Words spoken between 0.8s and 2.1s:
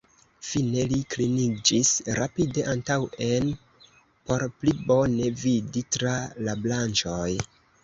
li kliniĝis